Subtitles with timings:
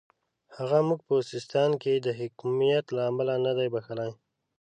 [0.57, 4.11] هغه موږ په سیستان کې د حکمیت له امله نه دی بخښلی.